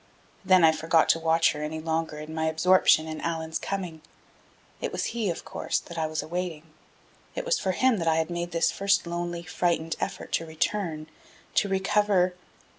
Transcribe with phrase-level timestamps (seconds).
[0.43, 4.01] Then I forgot to watch her any longer in my absorption in Allan's coming.
[4.81, 6.63] It was he, of course, that I was awaiting.
[7.35, 11.05] It was for him that I had made this first lonely, frightened effort to return,
[11.53, 12.33] to recover....